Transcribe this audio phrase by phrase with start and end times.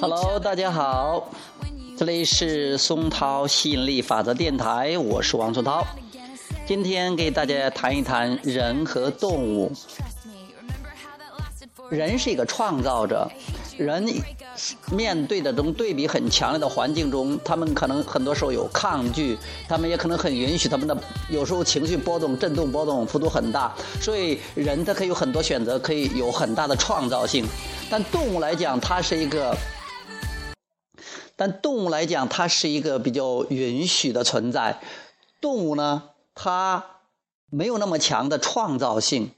[0.00, 1.28] Hello，other 大家好
[1.96, 5.86] 这里是松涛吸引力法则电台，我是王松涛。
[6.66, 9.72] 今天给大家谈一谈人和动物。
[11.90, 13.30] 人是一个创造者，
[13.76, 14.04] 人
[14.90, 19.38] 面对的这种对比很强烈的环境中，他们可能很多时候有抗拒，
[19.68, 20.96] 他们也可能很允许他们的
[21.28, 27.46] 有时候情绪波动、震动波动幅度很大，所以人他可以有很多选择，可以有很大的创造性。
[27.90, 29.56] 但动物来讲，它是一个，
[31.36, 34.80] 但动物来讲，它是一个比较允许的存在。
[35.40, 36.02] 动物呢，
[36.34, 36.84] 它
[37.50, 39.32] 没有那么强的创造性。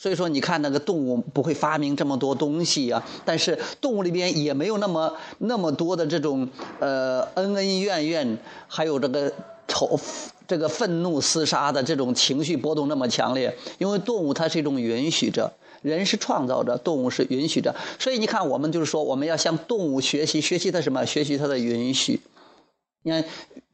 [0.00, 9.30] 所以说，你看那个动物不会发明这么多东西啊，但是动物里边也没有那么那么多的这种呃恩恩怨怨，还有这个
[9.68, 10.00] 仇
[10.48, 15.52] 这个愤怒厮杀的这种情绪波动那么强烈，因为动物它是一种允许者，
[15.82, 21.04] 人是创造者，动物是允许者，所以你看，我们就是说，我们要向动物学习，学习它什么？
[21.04, 22.18] 学习它的允许。
[23.02, 23.22] 你看，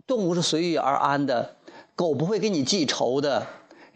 [0.08, 1.54] 动物是随遇而安的，
[1.94, 3.46] 狗不会给你记仇的。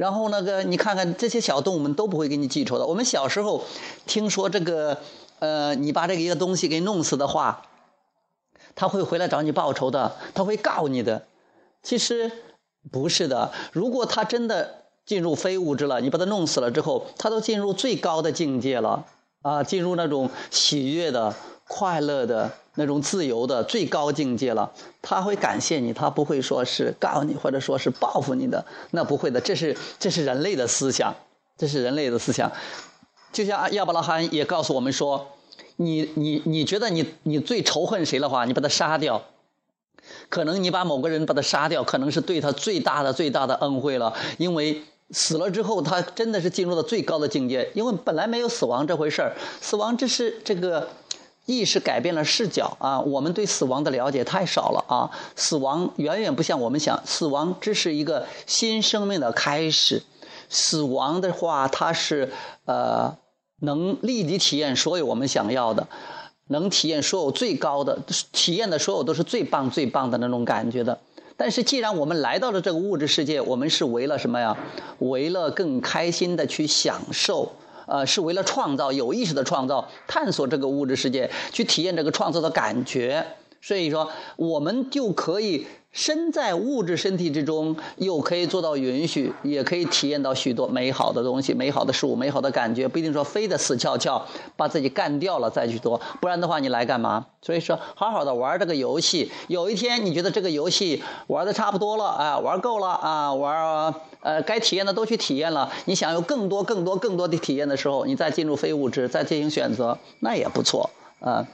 [0.00, 2.86] 然后那个，你看看这些小动物们都不会给你记仇的。
[2.86, 3.62] 我们小时候
[4.06, 4.96] 听说这个，
[5.40, 7.66] 呃，你把这个一个东西给弄死的话，
[8.74, 11.26] 他会回来找你报仇的，他会告你的。
[11.82, 12.32] 其实
[12.90, 19.04] 不是的，如果他真的进入非物质了，你把他弄死了之后，他都进入最高的境界了
[19.42, 21.34] 啊，进入那种喜悦的、
[21.72, 24.72] 快乐的那种自由的最高境界了。
[25.00, 29.40] 他会感谢你，他不会说是告你，或者说是报复你的，那不会的。
[29.40, 31.14] 这是这是人类的思想，
[31.56, 32.50] 这是人类的思想。
[33.32, 35.28] 就像亚伯拉罕也告诉我们说，
[35.76, 39.22] 你你你觉得你你最仇恨谁的话，你把他杀掉。
[40.28, 44.82] 可能你把某个人把他杀掉，可能是对他最大的最大的恩惠了，因为
[45.12, 47.70] 死了之后，他真的是进入了最高的境界。
[47.74, 50.88] 因为本来没有死亡这回事儿，死亡这是这个
[51.50, 53.00] 意识改变了视角啊。
[53.00, 60.02] 我们对死亡的了解太少了啊，死亡远远不像我们想，死亡只是一个新生命的开始。
[60.48, 62.32] 死亡的话，它是
[62.64, 63.16] 呃
[63.60, 65.86] 能立即体验所有我们想要的。
[66.48, 67.96] 能体验所有最高的，
[68.32, 70.98] 体验的所有都是最棒、最棒的那种感觉的。
[71.36, 74.56] 但是，既然我们来到了这个物质世界，我们是为了什么呀？
[74.98, 77.52] 为了更开心的去享受，
[77.90, 83.26] 呃，是为了创造有意识的创造，探索这个物质世界，去体验这个创造的感觉。
[83.60, 92.86] 所以说，我们就可以身在物质身体之中，又可以做到允许，也可以体验到许多美好的东西、美好的事物、美好的感觉。
[92.86, 94.24] 不一定说非得死翘翘
[94.56, 97.26] 把自己干掉了再去做，不然的话你来干嘛？
[97.42, 99.32] 所以说，好好的玩这个游戏。
[99.48, 105.72] 有一天你觉得这个游戏玩的差不多了，啊，玩够了啊，玩呃该体验的都去体验了。
[105.86, 111.44] 你想有更多、更多、更多的体验的时候，你再进入非物质，再进行选择，那也不错啊。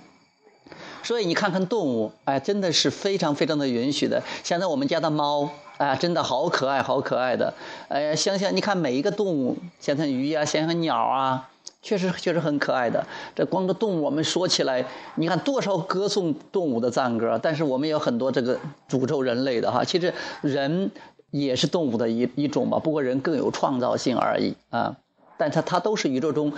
[1.06, 4.21] 所以你看看动物，哎，真的是非常非常的允许的。
[4.43, 7.55] 现在我们家的猫，哎，真的好可爱，好可爱的。
[7.87, 11.49] 哎，想想你看每一个动物，想想鱼啊，想想鸟啊，
[11.81, 13.06] 确实确实很可爱的。
[13.37, 14.84] 这光这动物，我们说起来，
[15.15, 18.59] 你看多少歌颂动物的赞歌，但是我们有很多这个
[18.91, 19.84] 诅咒人类的哈。
[19.84, 20.12] 其实
[20.43, 20.91] 人
[21.31, 24.97] 也是动物的一一种吧，不过人更有创造性而已啊。
[25.39, 26.53] 但它它都是宇宙中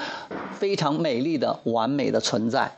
[0.54, 2.72] 非常美丽的、完美的存在。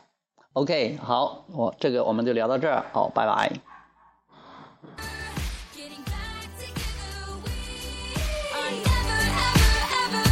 [0.54, 3.52] OK，好，我这个我们就聊到这儿，好，拜拜。
[5.74, 7.52] Getting back together, we
[8.56, 10.24] are never, ever, ever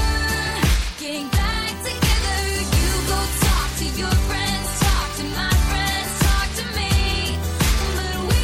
[0.98, 2.38] getting back together.
[2.72, 7.36] You go talk to your friends, talk to my friends, talk to me.
[7.94, 8.40] But we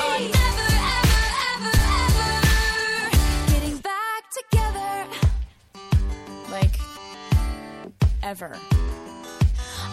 [0.00, 1.20] are never, ever,
[1.52, 1.76] ever,
[2.08, 2.32] ever
[3.52, 5.04] getting back together.
[6.50, 6.80] Like,
[8.22, 8.56] ever.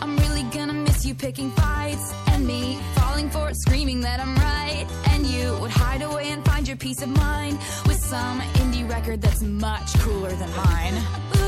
[0.00, 4.34] I'm really gonna miss you picking fights and me falling for it, screaming that I'm
[4.36, 4.86] right.
[5.08, 9.20] And you would hide away and find your peace of mind with some indie record
[9.20, 11.39] that's much cooler than mine.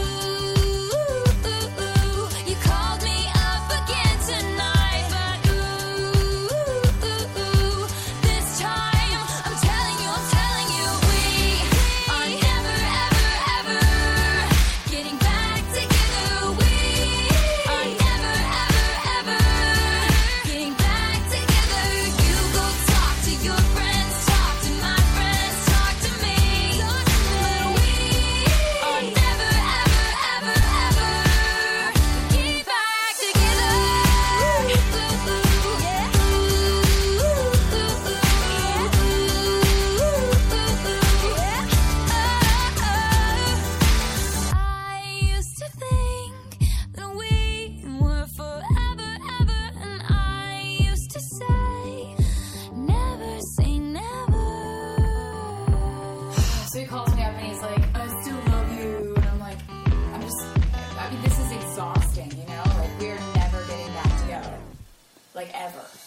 [65.42, 66.01] like ever.